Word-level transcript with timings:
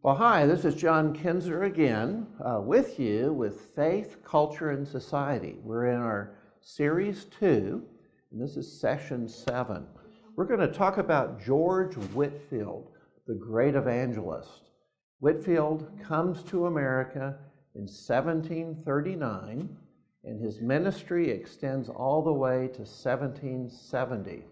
Well, 0.00 0.14
hi, 0.14 0.46
this 0.46 0.64
is 0.64 0.76
John 0.76 1.12
Kinzer 1.12 1.64
again 1.64 2.28
uh, 2.40 2.60
with 2.60 3.00
you 3.00 3.32
with 3.32 3.72
Faith, 3.74 4.18
Culture, 4.22 4.70
and 4.70 4.86
Society. 4.86 5.56
We're 5.60 5.86
in 5.86 5.98
our 5.98 6.36
series 6.60 7.24
two, 7.24 7.82
and 8.30 8.40
this 8.40 8.56
is 8.56 8.80
session 8.80 9.28
seven. 9.28 9.88
We're 10.36 10.44
going 10.44 10.60
to 10.60 10.68
talk 10.68 10.98
about 10.98 11.42
George 11.42 11.96
Whitefield, 12.14 12.92
the 13.26 13.34
great 13.34 13.74
evangelist. 13.74 14.70
Whitefield 15.18 15.90
comes 16.00 16.44
to 16.44 16.66
America 16.66 17.36
in 17.74 17.88
1739, 17.88 19.76
and 20.22 20.40
his 20.40 20.60
ministry 20.60 21.28
extends 21.28 21.88
all 21.88 22.22
the 22.22 22.32
way 22.32 22.68
to 22.68 22.82
1770. 22.82 24.44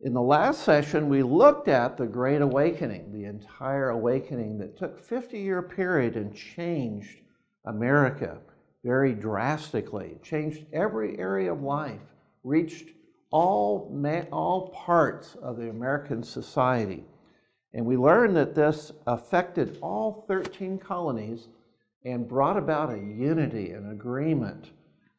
In 0.00 0.12
the 0.12 0.22
last 0.22 0.62
session, 0.62 1.08
we 1.08 1.24
looked 1.24 1.66
at 1.66 1.96
the 1.96 2.06
Great 2.06 2.40
Awakening, 2.40 3.10
the 3.10 3.24
entire 3.24 3.88
awakening 3.88 4.56
that 4.58 4.76
took 4.76 4.96
50 4.96 5.40
year 5.40 5.60
period 5.60 6.14
and 6.14 6.32
changed 6.32 7.18
America 7.64 8.38
very 8.84 9.12
drastically, 9.12 10.16
changed 10.22 10.66
every 10.72 11.18
area 11.18 11.52
of 11.52 11.62
life, 11.62 12.00
reached 12.44 12.90
all, 13.32 13.92
all 14.30 14.68
parts 14.68 15.34
of 15.42 15.56
the 15.56 15.68
American 15.68 16.22
society. 16.22 17.04
And 17.74 17.84
we 17.84 17.96
learned 17.96 18.36
that 18.36 18.54
this 18.54 18.92
affected 19.08 19.78
all 19.82 20.24
13 20.28 20.78
colonies 20.78 21.48
and 22.04 22.28
brought 22.28 22.56
about 22.56 22.92
a 22.92 22.98
unity, 22.98 23.72
an 23.72 23.90
agreement, 23.90 24.70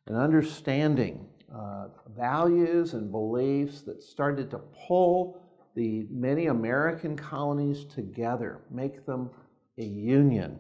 an 0.08 0.16
understanding 0.16 1.28
uh, 1.56 1.88
values 2.16 2.94
and 2.94 3.12
beliefs 3.12 3.82
that 3.82 4.02
started 4.04 4.52
to 4.52 4.60
pull 4.88 5.42
the 5.76 6.06
many 6.10 6.48
American 6.48 7.16
colonies 7.16 7.86
together, 7.86 8.62
make 8.70 9.06
them 9.06 9.30
a 9.78 9.84
union. 9.84 10.58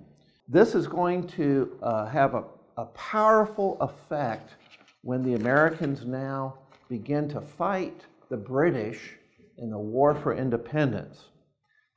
This 0.47 0.75
is 0.75 0.87
going 0.87 1.27
to 1.27 1.77
uh, 1.83 2.05
have 2.07 2.33
a, 2.33 2.43
a 2.77 2.85
powerful 2.85 3.77
effect 3.81 4.55
when 5.01 5.23
the 5.23 5.35
Americans 5.35 6.05
now 6.05 6.57
begin 6.89 7.29
to 7.29 7.41
fight 7.41 8.01
the 8.29 8.37
British 8.37 9.15
in 9.57 9.69
the 9.69 9.77
War 9.77 10.15
for 10.15 10.35
Independence. 10.35 11.25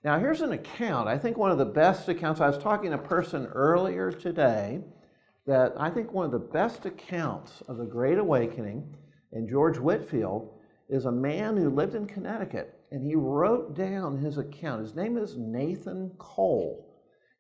Now, 0.05 0.19
here's 0.19 0.41
an 0.41 0.53
account. 0.53 1.09
I 1.09 1.17
think 1.17 1.37
one 1.37 1.53
of 1.53 1.59
the 1.59 1.65
best 1.65 2.09
accounts. 2.09 2.41
I 2.41 2.49
was 2.49 2.59
talking 2.59 2.91
to 2.91 2.97
a 2.97 2.99
person 2.99 3.47
earlier 3.47 4.11
today 4.11 4.81
that 5.47 5.73
I 5.77 5.91
think 5.91 6.13
one 6.13 6.27
of 6.27 6.33
the 6.33 6.39
best 6.39 6.87
accounts 6.87 7.63
of 7.69 7.77
the 7.77 7.85
Great 7.85 8.19
Awakening 8.19 8.95
and 9.33 9.49
George 9.49 9.79
Whitefield 9.79 10.51
is 10.89 11.07
a 11.07 11.13
man 11.13 11.57
who 11.57 11.71
lived 11.71 11.95
in 11.95 12.07
Connecticut 12.07 12.79
and 12.93 13.03
he 13.03 13.15
wrote 13.17 13.75
down 13.75 14.19
his 14.19 14.37
account. 14.39 14.83
His 14.83 14.95
name 14.95 15.17
is 15.17 15.37
Nathan 15.39 16.11
Cole, 16.19 16.87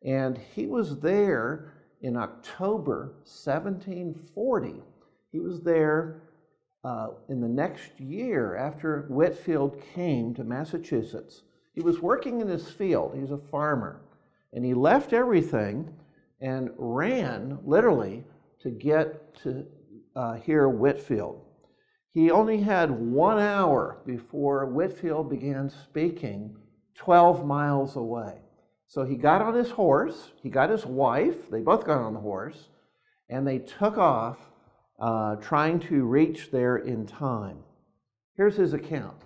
and 0.02 0.38
he 0.54 0.66
was 0.66 0.98
there 1.00 1.74
in 2.00 2.16
October 2.16 3.16
1740. 3.24 4.82
He 5.30 5.38
was 5.38 5.60
there 5.60 6.22
uh, 6.84 7.08
in 7.28 7.40
the 7.40 7.48
next 7.48 8.00
year 8.00 8.56
after 8.56 9.02
Whitefield 9.08 9.80
came 9.94 10.34
to 10.34 10.42
Massachusetts. 10.42 11.42
He 11.74 11.82
was 11.82 12.00
working 12.00 12.40
in 12.40 12.48
his 12.48 12.70
field, 12.70 13.14
he's 13.14 13.30
a 13.30 13.38
farmer, 13.38 14.00
and 14.54 14.64
he 14.64 14.74
left 14.74 15.12
everything 15.12 15.94
and 16.42 16.70
ran 16.76 17.58
literally 17.64 18.24
to 18.60 18.70
get 18.70 19.34
to 19.36 19.64
uh, 20.16 20.34
hear 20.34 20.68
Whitefield. 20.68 21.40
He 22.12 22.30
only 22.30 22.60
had 22.60 22.90
one 22.90 23.38
hour 23.38 24.02
before 24.04 24.66
Whitefield 24.66 25.30
began 25.30 25.70
speaking 25.70 26.56
12 26.96 27.46
miles 27.46 27.96
away. 27.96 28.38
So 28.86 29.04
he 29.04 29.16
got 29.16 29.40
on 29.40 29.54
his 29.54 29.70
horse, 29.70 30.32
he 30.42 30.50
got 30.50 30.68
his 30.68 30.84
wife, 30.84 31.48
they 31.48 31.60
both 31.60 31.86
got 31.86 31.98
on 31.98 32.12
the 32.12 32.20
horse, 32.20 32.68
and 33.30 33.46
they 33.46 33.58
took 33.58 33.96
off 33.96 34.38
uh, 35.00 35.36
trying 35.36 35.80
to 35.80 36.04
reach 36.04 36.50
there 36.50 36.76
in 36.76 37.06
time. 37.06 37.60
Here's 38.36 38.56
his 38.56 38.74
account 38.74 39.22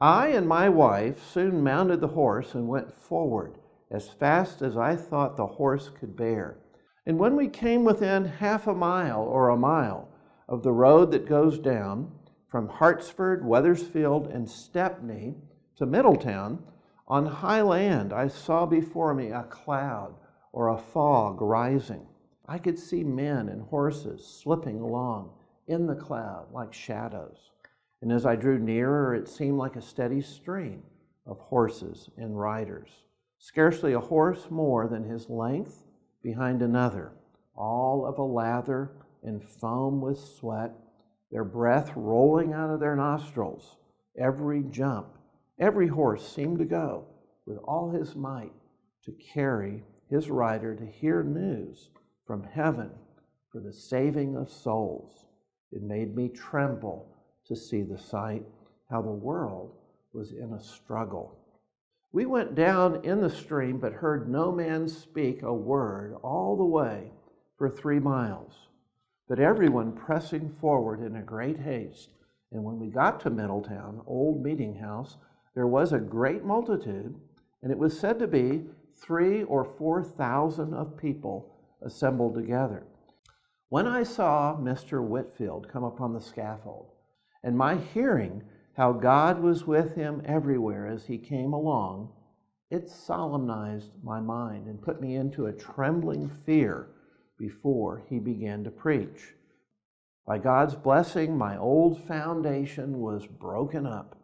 I 0.00 0.28
and 0.28 0.48
my 0.48 0.68
wife 0.68 1.22
soon 1.22 1.62
mounted 1.62 2.00
the 2.00 2.08
horse 2.08 2.54
and 2.54 2.68
went 2.68 2.94
forward 2.94 3.58
as 3.90 4.08
fast 4.08 4.62
as 4.62 4.76
I 4.76 4.94
thought 4.94 5.36
the 5.36 5.46
horse 5.46 5.88
could 5.88 6.16
bear. 6.16 6.58
And 7.06 7.18
when 7.18 7.34
we 7.34 7.48
came 7.48 7.84
within 7.84 8.24
half 8.24 8.66
a 8.66 8.74
mile 8.74 9.22
or 9.22 9.48
a 9.48 9.56
mile 9.56 10.08
of 10.48 10.62
the 10.62 10.72
road 10.72 11.10
that 11.10 11.28
goes 11.28 11.58
down 11.58 12.12
from 12.48 12.68
Hartsford, 12.68 13.44
Wethersfield, 13.44 14.28
and 14.28 14.48
Stepney 14.48 15.34
to 15.76 15.86
Middletown, 15.86 16.62
on 17.08 17.26
high 17.26 17.62
land 17.62 18.12
I 18.12 18.28
saw 18.28 18.66
before 18.66 19.14
me 19.14 19.30
a 19.30 19.42
cloud 19.44 20.14
or 20.52 20.68
a 20.68 20.78
fog 20.78 21.40
rising. 21.40 22.06
I 22.46 22.58
could 22.58 22.78
see 22.78 23.02
men 23.02 23.48
and 23.48 23.62
horses 23.62 24.24
slipping 24.24 24.80
along 24.80 25.30
in 25.66 25.86
the 25.86 25.94
cloud 25.94 26.52
like 26.52 26.72
shadows. 26.72 27.50
And 28.02 28.12
as 28.12 28.26
I 28.26 28.36
drew 28.36 28.58
nearer, 28.58 29.14
it 29.14 29.28
seemed 29.28 29.58
like 29.58 29.76
a 29.76 29.82
steady 29.82 30.20
stream 30.20 30.82
of 31.26 31.38
horses 31.38 32.08
and 32.16 32.38
riders 32.38 32.88
scarcely 33.40 33.94
a 33.94 34.00
horse 34.00 34.50
more 34.50 34.86
than 34.86 35.02
his 35.02 35.30
length 35.30 35.82
behind 36.22 36.60
another, 36.60 37.10
all 37.56 38.04
of 38.04 38.18
a 38.18 38.22
lather 38.22 38.92
and 39.22 39.42
foam 39.42 40.00
with 40.00 40.18
sweat, 40.18 40.72
their 41.32 41.44
breath 41.44 41.90
rolling 41.96 42.52
out 42.52 42.68
of 42.68 42.80
their 42.80 42.94
nostrils. 42.94 43.78
Every 44.18 44.62
jump, 44.64 45.16
every 45.58 45.88
horse 45.88 46.30
seemed 46.30 46.58
to 46.58 46.66
go 46.66 47.06
with 47.46 47.56
all 47.64 47.90
his 47.90 48.14
might 48.14 48.52
to 49.06 49.12
carry 49.12 49.84
his 50.10 50.28
rider 50.28 50.74
to 50.74 50.84
hear 50.84 51.22
news 51.22 51.88
from 52.26 52.44
heaven 52.44 52.90
for 53.50 53.60
the 53.60 53.72
saving 53.72 54.36
of 54.36 54.50
souls. 54.50 55.24
It 55.72 55.82
made 55.82 56.14
me 56.14 56.28
tremble 56.28 57.08
to 57.46 57.56
see 57.56 57.82
the 57.82 57.98
sight, 57.98 58.44
how 58.90 59.00
the 59.00 59.10
world 59.10 59.72
was 60.12 60.32
in 60.32 60.52
a 60.52 60.62
struggle 60.62 61.39
we 62.12 62.26
went 62.26 62.54
down 62.54 63.04
in 63.04 63.20
the 63.20 63.30
stream, 63.30 63.78
but 63.78 63.92
heard 63.92 64.28
no 64.28 64.50
man 64.50 64.88
speak 64.88 65.42
a 65.42 65.54
word 65.54 66.16
all 66.22 66.56
the 66.56 66.64
way 66.64 67.12
for 67.56 67.70
three 67.70 68.00
miles, 68.00 68.68
but 69.28 69.38
everyone 69.38 69.92
pressing 69.92 70.50
forward 70.60 71.00
in 71.00 71.16
a 71.16 71.22
great 71.22 71.60
haste. 71.60 72.08
And 72.52 72.64
when 72.64 72.80
we 72.80 72.88
got 72.88 73.20
to 73.20 73.30
Middletown, 73.30 74.02
old 74.06 74.42
meeting 74.42 74.74
house, 74.76 75.16
there 75.54 75.68
was 75.68 75.92
a 75.92 75.98
great 75.98 76.44
multitude, 76.44 77.14
and 77.62 77.70
it 77.70 77.78
was 77.78 77.98
said 77.98 78.18
to 78.18 78.26
be 78.26 78.62
three 78.96 79.44
or 79.44 79.64
four 79.64 80.02
thousand 80.02 80.74
of 80.74 80.96
people 80.96 81.54
assembled 81.82 82.34
together. 82.34 82.86
When 83.68 83.86
I 83.86 84.02
saw 84.02 84.56
Mr. 84.56 85.00
Whitefield 85.00 85.68
come 85.72 85.84
upon 85.84 86.12
the 86.12 86.20
scaffold, 86.20 86.90
and 87.44 87.56
my 87.56 87.76
hearing 87.76 88.42
how 88.76 88.92
God 88.92 89.40
was 89.40 89.66
with 89.66 89.94
him 89.94 90.22
everywhere 90.24 90.86
as 90.86 91.06
he 91.06 91.18
came 91.18 91.52
along, 91.52 92.12
it 92.70 92.88
solemnized 92.88 93.90
my 94.02 94.20
mind 94.20 94.66
and 94.66 94.80
put 94.80 95.00
me 95.00 95.16
into 95.16 95.46
a 95.46 95.52
trembling 95.52 96.28
fear 96.28 96.88
before 97.36 98.02
he 98.08 98.18
began 98.18 98.62
to 98.64 98.70
preach. 98.70 99.34
By 100.26 100.38
God's 100.38 100.76
blessing, 100.76 101.36
my 101.36 101.56
old 101.56 102.04
foundation 102.04 103.00
was 103.00 103.26
broken 103.26 103.86
up, 103.86 104.16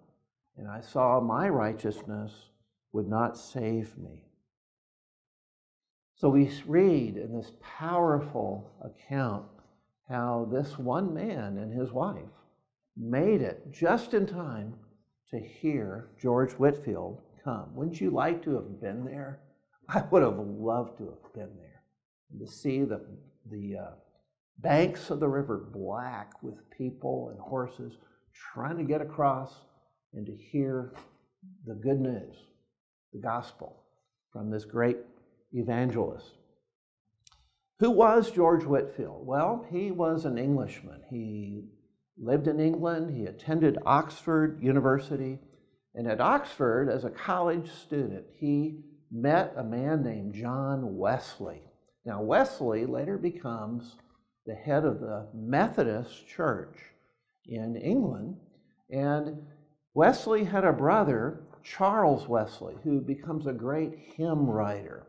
and 0.56 0.68
I 0.68 0.80
saw 0.80 1.20
my 1.20 1.48
righteousness 1.48 2.32
would 2.92 3.08
not 3.08 3.36
save 3.36 3.98
me. 3.98 4.22
So 6.14 6.28
we 6.28 6.50
read 6.66 7.16
in 7.16 7.36
this 7.36 7.52
powerful 7.60 8.70
account 8.82 9.46
how 10.08 10.48
this 10.50 10.78
one 10.78 11.12
man 11.12 11.58
and 11.58 11.72
his 11.72 11.90
wife 11.92 12.22
made 12.96 13.42
it 13.42 13.70
just 13.70 14.14
in 14.14 14.26
time 14.26 14.74
to 15.30 15.38
hear 15.38 16.08
George 16.20 16.52
Whitefield 16.52 17.20
come. 17.44 17.74
Wouldn't 17.74 18.00
you 18.00 18.10
like 18.10 18.42
to 18.44 18.54
have 18.54 18.80
been 18.80 19.04
there? 19.04 19.40
I 19.88 20.02
would 20.10 20.22
have 20.22 20.38
loved 20.38 20.98
to 20.98 21.04
have 21.06 21.34
been 21.34 21.56
there 21.56 21.82
and 22.30 22.40
to 22.40 22.52
see 22.52 22.82
the, 22.82 23.00
the 23.50 23.76
uh, 23.76 23.90
banks 24.58 25.10
of 25.10 25.20
the 25.20 25.28
river 25.28 25.68
black 25.72 26.42
with 26.42 26.70
people 26.76 27.28
and 27.30 27.40
horses 27.40 27.94
trying 28.52 28.78
to 28.78 28.84
get 28.84 29.00
across 29.00 29.54
and 30.14 30.26
to 30.26 30.34
hear 30.34 30.94
the 31.66 31.74
good 31.74 32.00
news, 32.00 32.36
the 33.12 33.20
gospel 33.20 33.84
from 34.32 34.50
this 34.50 34.64
great 34.64 34.98
evangelist. 35.52 36.32
Who 37.78 37.90
was 37.90 38.30
George 38.30 38.64
Whitefield? 38.64 39.26
Well, 39.26 39.66
he 39.70 39.90
was 39.90 40.24
an 40.24 40.38
Englishman. 40.38 41.02
He 41.10 41.64
lived 42.18 42.48
in 42.48 42.60
England, 42.60 43.16
he 43.16 43.26
attended 43.26 43.78
Oxford 43.84 44.62
University, 44.62 45.38
and 45.94 46.06
at 46.06 46.20
Oxford, 46.20 46.88
as 46.88 47.04
a 47.04 47.10
college 47.10 47.70
student, 47.70 48.24
he 48.38 48.80
met 49.10 49.54
a 49.56 49.64
man 49.64 50.02
named 50.02 50.34
John 50.34 50.96
Wesley. 50.96 51.62
Now, 52.04 52.22
Wesley 52.22 52.86
later 52.86 53.18
becomes 53.18 53.96
the 54.46 54.54
head 54.54 54.84
of 54.84 55.00
the 55.00 55.28
Methodist 55.34 56.28
Church 56.28 56.76
in 57.46 57.76
England, 57.76 58.36
and 58.90 59.42
Wesley 59.94 60.44
had 60.44 60.64
a 60.64 60.72
brother, 60.72 61.40
Charles 61.62 62.28
Wesley, 62.28 62.76
who 62.84 63.00
becomes 63.00 63.46
a 63.46 63.52
great 63.52 63.98
hymn 64.16 64.48
writer. 64.48 65.06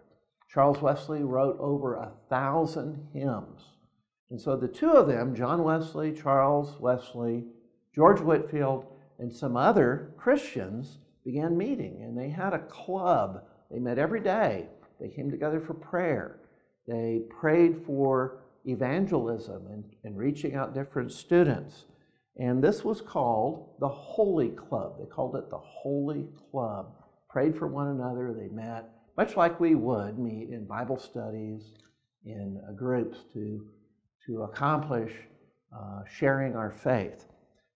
Charles 0.50 0.82
Wesley 0.82 1.24
wrote 1.24 1.58
over 1.60 1.96
a 1.96 2.14
thousand 2.30 3.10
hymns. 3.14 3.62
And 4.30 4.40
so 4.40 4.56
the 4.58 4.68
two 4.68 4.92
of 4.92 5.08
them, 5.08 5.36
John 5.36 5.64
Wesley, 5.64 6.12
Charles 6.12 6.80
Wesley, 6.80 7.46
George 7.96 8.20
Whitefield, 8.20 8.86
and 9.20 9.32
some 9.32 9.56
other 9.56 10.14
Christians, 10.18 10.98
began 11.24 11.58
meeting. 11.58 12.04
And 12.04 12.18
they 12.18 12.30
had 12.30 12.54
a 12.54 12.60
club. 12.60 13.44
They 13.72 13.80
met 13.80 13.98
every 13.98 14.22
day. 14.22 14.68
They 15.00 15.10
came 15.10 15.32
together 15.32 15.60
for 15.60 15.74
prayer. 15.74 16.40
They 16.88 17.24
prayed 17.30 17.84
for 17.86 18.40
evangelism 18.66 19.68
and, 19.68 19.84
and 20.04 20.18
reaching 20.18 20.56
out 20.56 20.74
different 20.74 21.12
students. 21.12 21.86
And 22.38 22.64
this 22.64 22.84
was 22.84 23.02
called 23.02 23.70
the 23.80 23.88
Holy 23.88 24.50
Club. 24.50 24.98
They 25.00 25.06
called 25.06 25.36
it 25.36 25.50
the 25.50 25.58
Holy 25.58 26.28
Club. 26.52 26.94
Prayed 27.30 27.58
for 27.58 27.68
one 27.68 27.88
another. 27.88 28.34
They 28.34 28.48
met, 28.48 28.90
much 29.18 29.36
like 29.36 29.60
we 29.60 29.76
would 29.76 30.20
meet 30.20 30.50
in 30.50 30.66
Bible 30.66 30.98
studies, 30.98 31.64
in 32.26 32.62
uh, 32.68 32.74
groups 32.74 33.20
to, 33.34 33.66
to 34.28 34.44
accomplish 34.44 35.14
uh, 35.76 36.02
sharing 36.10 36.56
our 36.56 36.72
faith. 36.72 37.26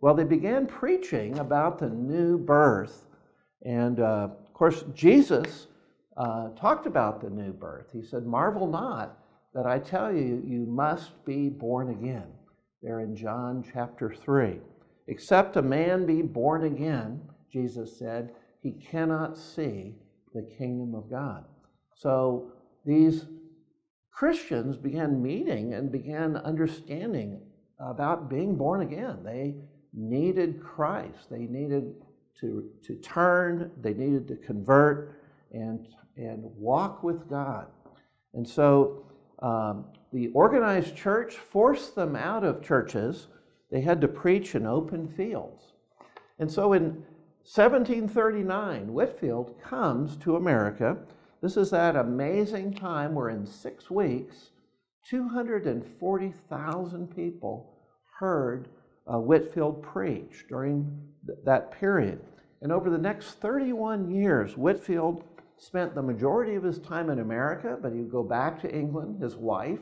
Well, 0.02 0.14
they 0.14 0.24
began 0.24 0.68
preaching 0.68 1.40
about 1.40 1.80
the 1.80 1.90
new 1.90 2.38
birth. 2.38 3.06
And 3.66 4.00
uh, 4.00 4.30
of 4.46 4.54
course, 4.54 4.84
Jesus 4.94 5.68
uh, 6.18 6.50
talked 6.50 6.86
about 6.86 7.22
the 7.22 7.30
new 7.30 7.54
birth. 7.54 7.88
He 7.94 8.04
said, 8.04 8.26
Marvel 8.26 8.68
not 8.68 9.18
that 9.54 9.66
I 9.66 9.80
tell 9.80 10.12
you, 10.14 10.44
you 10.46 10.66
must 10.66 11.24
be 11.26 11.50
born 11.50 11.90
again 11.90 12.28
there 12.82 13.02
in 13.02 13.16
John 13.16 13.64
chapter 13.74 14.14
3. 14.14 14.60
Except 15.08 15.58
a 15.58 15.62
man 15.62 16.06
be 16.06 16.22
born 16.22 16.66
again, 16.66 17.22
Jesus 17.52 17.98
said, 17.98 18.32
he 18.62 18.72
cannot 18.72 19.38
see 19.38 19.96
the 20.34 20.44
kingdom 20.58 20.96
of 20.96 21.10
God. 21.10 21.46
So 21.96 22.52
these 22.86 23.26
Christians 24.12 24.78
began 24.78 25.22
meeting 25.22 25.74
and 25.74 25.92
began 25.92 26.38
understanding 26.38 27.42
about 27.80 28.30
being 28.30 28.56
born 28.56 28.82
again. 28.82 29.24
They 29.24 29.56
needed 29.94 30.62
Christ. 30.62 31.30
They 31.30 31.48
needed 31.48 31.96
to, 32.40 32.70
to 32.86 32.96
turn, 32.96 33.72
they 33.82 33.94
needed 33.94 34.28
to 34.28 34.36
convert 34.36 35.22
and, 35.52 35.88
and 36.18 36.44
walk 36.44 37.04
with 37.04 37.30
God. 37.30 37.68
And 38.34 38.48
so 38.48 39.06
um, 39.40 39.86
the 40.14 40.30
organized 40.30 40.96
church 40.96 41.36
forced 41.36 41.96
them 41.96 42.16
out 42.16 42.44
of 42.44 42.64
churches. 42.64 43.28
They 43.70 43.82
had 43.82 44.02
to 44.02 44.08
preach 44.08 44.56
in 44.56 44.66
open 44.66 45.08
fields. 45.08 45.74
And 46.40 46.52
so 46.52 46.74
in 46.74 47.04
1739, 47.44 48.94
Whitefield 48.94 49.60
comes 49.62 50.16
to 50.18 50.36
America. 50.36 50.98
This 51.42 51.58
is 51.58 51.72
that 51.72 51.96
amazing 51.96 52.76
time 52.76 53.16
where 53.16 53.30
in 53.30 53.48
six 53.48 53.90
weeks, 53.90 54.52
240,000 55.10 57.16
people 57.16 57.74
heard 58.20 58.68
uh, 59.12 59.18
Whitefield 59.18 59.82
preach 59.82 60.46
during 60.48 61.02
th- 61.26 61.40
that 61.44 61.72
period. 61.72 62.22
And 62.62 62.72
over 62.72 62.92
the 62.92 63.00
next 63.00 63.40
31 63.40 64.12
years, 64.12 64.56
Whitefield 64.56 65.24
spent 65.58 65.96
the 65.96 66.04
majority 66.04 66.54
of 66.56 66.64
his 66.64 66.78
time 66.78 67.10
in 67.10 67.18
America, 67.20 67.78
but 67.82 67.92
he 67.92 68.00
would 68.00 68.12
go 68.12 68.24
back 68.24 68.62
to 68.62 68.72
England. 68.72 69.20
His 69.22 69.36
wife, 69.36 69.80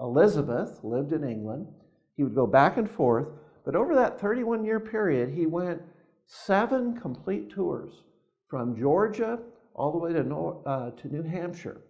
Elizabeth 0.00 0.80
lived 0.82 1.12
in 1.12 1.22
England. 1.22 1.68
He 2.16 2.24
would 2.24 2.34
go 2.34 2.48
back 2.48 2.76
and 2.76 2.90
forth, 2.90 3.28
but 3.64 3.76
over 3.76 3.94
that 3.94 4.20
31 4.20 4.64
year 4.64 4.80
period, 4.80 5.30
he 5.30 5.46
went 5.46 5.80
seven 6.26 7.00
complete 7.00 7.50
tours 7.50 8.02
from 8.48 8.76
Georgia 8.76 9.38
all 9.74 9.92
the 9.92 9.98
way 9.98 10.12
to, 10.12 10.20
uh, 10.66 10.90
to 10.90 11.08
New 11.08 11.22
Hampshire 11.22 11.80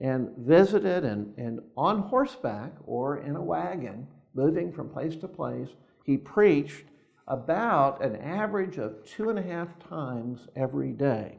and 0.00 0.30
visited 0.38 1.04
and, 1.04 1.32
and 1.38 1.60
on 1.76 2.00
horseback 2.02 2.72
or 2.86 3.18
in 3.18 3.36
a 3.36 3.42
wagon, 3.42 4.06
moving 4.34 4.72
from 4.72 4.88
place 4.88 5.16
to 5.16 5.28
place. 5.28 5.68
He 6.04 6.16
preached 6.16 6.86
about 7.28 8.02
an 8.02 8.16
average 8.16 8.78
of 8.78 9.04
two 9.04 9.30
and 9.30 9.38
a 9.38 9.42
half 9.42 9.68
times 9.88 10.48
every 10.56 10.92
day. 10.92 11.38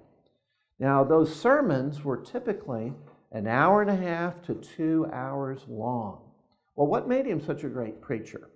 Now, 0.80 1.04
those 1.04 1.36
sermons 1.36 2.04
were 2.04 2.18
typically 2.18 2.94
an 3.32 3.48
hour 3.48 3.82
and 3.82 3.92
a 3.92 3.96
half 3.96 4.42
to 4.44 4.56
two 4.56 5.08
hours 5.12 5.66
long. 5.68 6.22
Well, 6.76 6.88
what 6.88 7.08
made 7.08 7.26
him 7.26 7.42
such 7.42 7.64
a 7.64 7.70
great 7.70 8.02
preacher? 8.02 8.50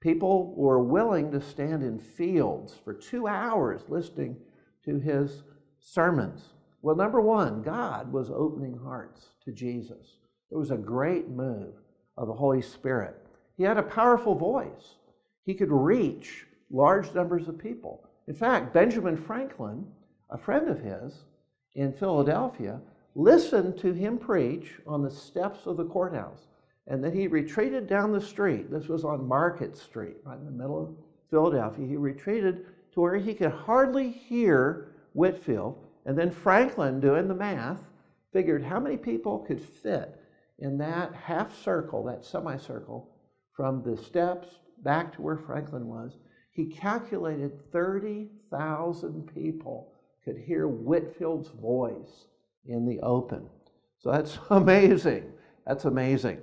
People 0.00 0.54
were 0.54 0.82
willing 0.82 1.32
to 1.32 1.40
stand 1.40 1.82
in 1.82 1.98
fields 1.98 2.78
for 2.84 2.92
two 2.94 3.26
hours 3.26 3.82
listening 3.88 4.36
to 4.84 4.98
his 4.98 5.42
sermons. 5.80 6.53
Well, 6.84 6.96
number 6.96 7.22
one, 7.22 7.62
God 7.62 8.12
was 8.12 8.28
opening 8.30 8.76
hearts 8.76 9.30
to 9.46 9.52
Jesus. 9.52 10.18
It 10.50 10.56
was 10.56 10.70
a 10.70 10.76
great 10.76 11.30
move 11.30 11.72
of 12.18 12.28
the 12.28 12.34
Holy 12.34 12.60
Spirit. 12.60 13.16
He 13.56 13.62
had 13.62 13.78
a 13.78 13.82
powerful 13.82 14.34
voice, 14.34 14.96
he 15.46 15.54
could 15.54 15.72
reach 15.72 16.44
large 16.70 17.14
numbers 17.14 17.48
of 17.48 17.56
people. 17.56 18.06
In 18.28 18.34
fact, 18.34 18.74
Benjamin 18.74 19.16
Franklin, 19.16 19.86
a 20.28 20.36
friend 20.36 20.68
of 20.68 20.78
his 20.78 21.24
in 21.74 21.90
Philadelphia, 21.90 22.82
listened 23.14 23.78
to 23.78 23.94
him 23.94 24.18
preach 24.18 24.72
on 24.86 25.02
the 25.02 25.10
steps 25.10 25.60
of 25.64 25.78
the 25.78 25.86
courthouse. 25.86 26.48
And 26.86 27.02
then 27.02 27.14
he 27.14 27.28
retreated 27.28 27.86
down 27.86 28.12
the 28.12 28.20
street. 28.20 28.70
This 28.70 28.88
was 28.88 29.06
on 29.06 29.26
Market 29.26 29.74
Street, 29.74 30.16
right 30.22 30.38
in 30.38 30.44
the 30.44 30.50
middle 30.50 30.82
of 30.82 30.94
Philadelphia. 31.30 31.86
He 31.86 31.96
retreated 31.96 32.66
to 32.92 33.00
where 33.00 33.16
he 33.16 33.32
could 33.32 33.52
hardly 33.52 34.10
hear 34.10 34.88
Whitefield. 35.14 35.78
And 36.06 36.18
then 36.18 36.30
Franklin, 36.30 37.00
doing 37.00 37.28
the 37.28 37.34
math, 37.34 37.80
figured 38.32 38.64
how 38.64 38.80
many 38.80 38.96
people 38.96 39.38
could 39.38 39.60
fit 39.60 40.20
in 40.58 40.78
that 40.78 41.14
half 41.14 41.56
circle, 41.62 42.04
that 42.04 42.24
semicircle, 42.24 43.10
from 43.52 43.82
the 43.82 43.96
steps 43.96 44.48
back 44.82 45.14
to 45.14 45.22
where 45.22 45.36
Franklin 45.36 45.86
was. 45.86 46.18
He 46.50 46.66
calculated 46.66 47.52
30,000 47.72 49.30
people 49.34 49.92
could 50.24 50.38
hear 50.38 50.66
Whitefield's 50.66 51.50
voice 51.50 52.26
in 52.66 52.86
the 52.86 52.98
open. 53.00 53.46
So 53.98 54.10
that's 54.10 54.38
amazing. 54.50 55.32
That's 55.66 55.84
amazing. 55.84 56.38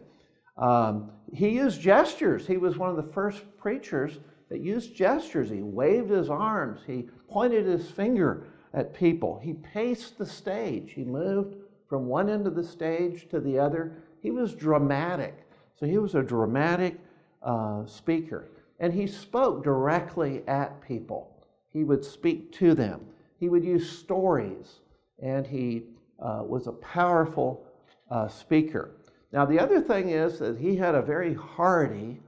Um, 0.57 1.11
he 1.33 1.49
used 1.49 1.81
gestures. 1.81 2.45
He 2.45 2.57
was 2.57 2.77
one 2.77 2.89
of 2.89 2.97
the 2.97 3.11
first 3.11 3.43
preachers 3.57 4.19
that 4.49 4.59
used 4.59 4.95
gestures. 4.95 5.49
He 5.49 5.61
waved 5.61 6.09
his 6.09 6.29
arms, 6.29 6.81
he 6.85 7.07
pointed 7.29 7.65
his 7.65 7.89
finger 7.89 8.47
at 8.73 8.93
people, 8.93 9.39
he 9.43 9.53
paced 9.53 10.17
the 10.17 10.25
stage, 10.25 10.93
he 10.93 11.03
moved 11.03 11.55
from 11.89 12.07
one 12.07 12.29
end 12.29 12.47
of 12.47 12.55
the 12.55 12.63
stage 12.63 13.27
to 13.29 13.39
the 13.41 13.59
other. 13.59 13.91
He 14.21 14.31
was 14.31 14.53
dramatic. 14.53 15.35
So 15.77 15.85
he 15.85 15.97
was 15.97 16.15
a 16.15 16.23
dramatic 16.23 16.97
uh, 17.43 17.85
speaker. 17.85 18.47
And 18.79 18.93
he 18.93 19.07
spoke 19.07 19.63
directly 19.63 20.41
at 20.47 20.81
people. 20.81 21.35
He 21.73 21.83
would 21.83 22.05
speak 22.05 22.53
to 22.53 22.73
them. 22.73 23.01
He 23.39 23.49
would 23.49 23.65
use 23.65 23.89
stories, 23.89 24.79
and 25.21 25.45
he 25.45 25.83
uh, 26.19 26.43
was 26.45 26.67
a 26.67 26.71
powerful 26.71 27.65
uh, 28.09 28.27
speaker. 28.27 28.91
Now, 29.33 29.45
the 29.45 29.59
other 29.59 29.81
thing 29.81 30.09
is 30.09 30.39
that 30.39 30.59
he 30.59 30.75
had 30.75 30.95
a 30.95 31.01
very 31.01 31.33
hardy, 31.33 32.19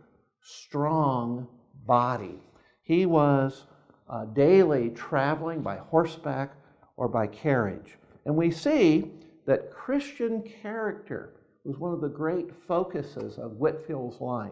strong 0.42 1.48
body. 1.86 2.40
He 2.82 3.06
was 3.06 3.66
uh, 4.14 4.26
daily 4.26 4.92
traveling 4.92 5.62
by 5.62 5.78
horseback 5.78 6.54
or 6.98 7.08
by 7.08 7.26
carriage. 7.26 7.98
And 8.26 8.36
we 8.36 8.52
see 8.52 9.10
that 9.48 9.72
Christian 9.72 10.44
character 10.62 11.34
was 11.64 11.80
one 11.80 11.94
of 11.94 12.02
the 12.02 12.10
great 12.10 12.52
focuses 12.68 13.40
of 13.40 13.54
Whitefield's 13.54 14.22
life. 14.22 14.52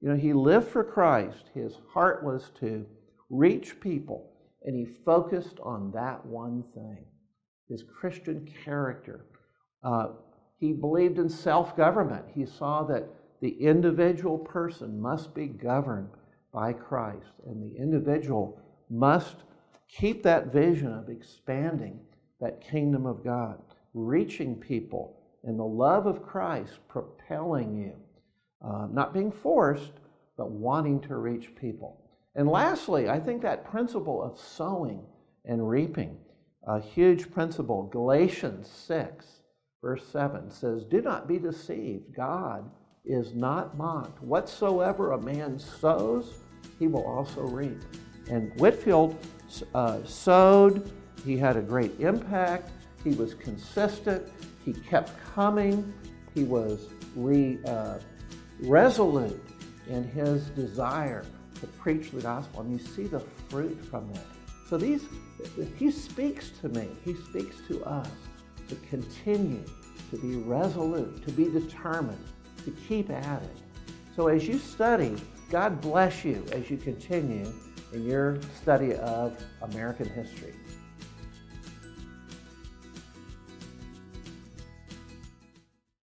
You 0.00 0.08
know, 0.08 0.16
he 0.16 0.32
lived 0.32 0.68
for 0.68 0.82
Christ. 0.82 1.50
His 1.52 1.76
heart 1.92 2.24
was 2.24 2.50
to 2.60 2.86
reach 3.28 3.78
people, 3.78 4.30
and 4.64 4.74
he 4.74 4.86
focused 5.04 5.58
on 5.62 5.90
that 5.92 6.24
one 6.24 6.64
thing 6.74 7.04
his 7.68 7.82
Christian 7.82 8.48
character. 8.64 9.26
Uh, 9.82 10.08
he 10.58 10.72
believed 10.72 11.18
in 11.18 11.28
self 11.28 11.76
government. 11.76 12.24
He 12.34 12.46
saw 12.46 12.82
that 12.84 13.08
the 13.40 13.50
individual 13.60 14.38
person 14.38 15.00
must 15.00 15.34
be 15.34 15.46
governed 15.46 16.08
by 16.52 16.72
Christ, 16.72 17.32
and 17.46 17.62
the 17.62 17.76
individual 17.78 18.60
must 18.90 19.36
keep 19.88 20.22
that 20.22 20.52
vision 20.52 20.92
of 20.92 21.08
expanding 21.08 22.00
that 22.40 22.60
kingdom 22.60 23.06
of 23.06 23.24
God, 23.24 23.60
reaching 23.94 24.56
people, 24.56 25.20
and 25.44 25.58
the 25.58 25.64
love 25.64 26.06
of 26.06 26.22
Christ 26.22 26.78
propelling 26.88 27.76
you, 27.76 27.94
uh, 28.66 28.86
not 28.90 29.14
being 29.14 29.30
forced, 29.30 29.92
but 30.36 30.50
wanting 30.50 31.00
to 31.02 31.16
reach 31.16 31.54
people. 31.54 32.00
And 32.34 32.48
lastly, 32.48 33.08
I 33.08 33.20
think 33.20 33.42
that 33.42 33.70
principle 33.70 34.22
of 34.22 34.38
sowing 34.38 35.04
and 35.44 35.68
reaping 35.68 36.16
a 36.66 36.80
huge 36.80 37.30
principle. 37.30 37.84
Galatians 37.84 38.68
6, 38.68 39.26
verse 39.82 40.06
7 40.08 40.50
says, 40.50 40.84
Do 40.84 41.02
not 41.02 41.28
be 41.28 41.38
deceived. 41.38 42.14
God 42.14 42.68
is 43.04 43.34
not 43.34 43.76
mocked. 43.76 44.22
Whatsoever 44.22 45.12
a 45.12 45.20
man 45.20 45.58
sows, 45.58 46.32
he 46.78 46.88
will 46.88 47.04
also 47.04 47.42
reap. 47.42 47.82
And 48.30 48.52
Whitefield 48.58 49.18
uh, 49.74 49.98
sowed, 50.04 50.90
he 51.24 51.36
had 51.36 51.56
a 51.56 51.62
great 51.62 51.98
impact, 52.00 52.70
he 53.04 53.10
was 53.10 53.34
consistent, 53.34 54.26
He 54.64 54.72
kept 54.72 55.12
coming. 55.34 55.92
He 56.34 56.44
was 56.44 56.88
re, 57.14 57.58
uh, 57.66 57.98
resolute 58.60 59.44
in 59.88 60.04
his 60.04 60.46
desire 60.50 61.24
to 61.60 61.66
preach 61.66 62.10
the 62.10 62.22
gospel. 62.22 62.62
And 62.62 62.72
you 62.72 62.84
see 62.84 63.06
the 63.06 63.20
fruit 63.48 63.84
from 63.84 64.10
that. 64.14 64.24
So 64.68 64.78
these, 64.78 65.02
he 65.76 65.90
speaks 65.90 66.50
to 66.62 66.70
me. 66.70 66.88
He 67.04 67.14
speaks 67.14 67.56
to 67.68 67.84
us 67.84 68.08
to 68.68 68.74
continue 68.88 69.64
to 70.10 70.16
be 70.16 70.36
resolute, 70.36 71.24
to 71.26 71.32
be 71.32 71.50
determined, 71.50 72.24
to 72.64 72.70
keep 72.88 73.10
at 73.10 73.42
it. 73.42 73.58
So 74.16 74.28
as 74.28 74.48
you 74.48 74.58
study, 74.58 75.14
God 75.50 75.80
bless 75.82 76.24
you 76.24 76.44
as 76.52 76.70
you 76.70 76.78
continue 76.78 77.52
in 77.94 78.04
your 78.04 78.38
study 78.60 78.94
of 78.94 79.42
American 79.62 80.08
history. 80.08 80.52